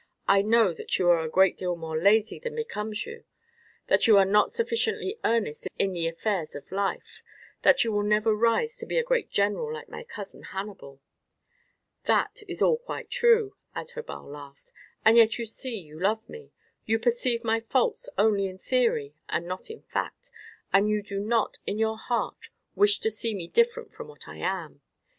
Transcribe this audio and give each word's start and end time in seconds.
"I 0.27 0.41
know 0.41 0.73
that 0.73 0.97
you 0.97 1.11
are 1.11 1.19
a 1.21 1.29
great 1.29 1.55
deal 1.57 1.75
more 1.75 1.95
lazy 1.95 2.39
than 2.39 2.55
becomes 2.55 3.05
you; 3.05 3.23
that 3.85 4.07
you 4.07 4.17
are 4.17 4.25
not 4.25 4.49
sufficiently 4.51 5.19
earnest 5.23 5.67
in 5.77 5.93
the 5.93 6.07
affairs 6.07 6.55
of 6.55 6.71
life; 6.71 7.21
that 7.61 7.83
you 7.83 7.91
will 7.91 8.01
never 8.01 8.33
rise 8.33 8.75
to 8.77 8.87
be 8.87 8.97
a 8.97 9.03
great 9.03 9.29
general 9.29 9.71
like 9.71 9.89
my 9.89 10.03
cousin 10.03 10.41
Hannibal." 10.41 11.01
"That 12.05 12.41
is 12.47 12.63
all 12.63 12.77
quite 12.79 13.11
true," 13.11 13.55
Adherbal 13.75 14.25
laughed; 14.25 14.71
"and 15.05 15.17
yet 15.17 15.37
you 15.37 15.45
see 15.45 15.77
you 15.77 15.99
love 15.99 16.27
me. 16.27 16.49
You 16.87 16.97
perceive 16.97 17.43
my 17.43 17.59
faults 17.59 18.09
only 18.17 18.47
in 18.47 18.57
theory 18.57 19.13
and 19.29 19.45
not 19.45 19.69
in 19.69 19.83
fact, 19.83 20.31
and 20.73 20.89
you 20.89 21.03
do 21.03 21.19
not 21.19 21.59
in 21.67 21.77
your 21.77 21.99
heart 21.99 22.49
wish 22.73 22.99
to 23.01 23.11
see 23.11 23.35
me 23.35 23.47
different 23.47 23.93
from 23.93 24.07
what 24.07 24.27
I 24.27 24.37
am. 24.37 24.81